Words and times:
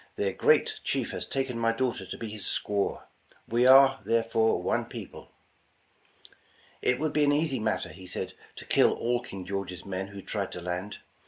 Their 0.15 0.33
great 0.33 0.79
chief 0.83 1.11
has 1.11 1.27
taken 1.27 1.59
my 1.59 1.71
daughter 1.71 2.07
to 2.07 2.17
be 2.17 2.29
his 2.31 2.41
squaw; 2.41 3.03
we 3.47 3.67
are, 3.67 3.99
there 4.03 4.23
fore, 4.23 4.59
one 4.59 4.85
people." 4.85 5.29
It 6.81 6.97
would 6.97 7.13
be 7.13 7.23
an 7.23 7.31
easy 7.31 7.59
matter, 7.59 7.89
he 7.89 8.07
said, 8.07 8.33
to 8.55 8.65
kill 8.65 8.93
all 8.93 9.19
King 9.21 9.45
George's 9.45 9.85
men 9.85 10.07
who 10.07 10.23
tried 10.23 10.51
to 10.53 10.59
land. 10.61 10.97